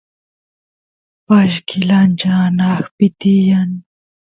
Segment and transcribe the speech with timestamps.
[1.25, 3.69] pashkil ancha anaqpi tiyan